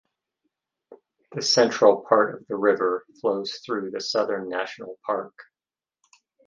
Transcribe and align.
The 1.33 1.43
central 1.43 2.03
part 2.09 2.33
of 2.33 2.47
the 2.47 2.55
river 2.55 3.05
flows 3.19 3.59
through 3.63 3.91
the 3.91 4.01
Southern 4.01 4.49
National 4.49 4.97
Park. 5.05 5.35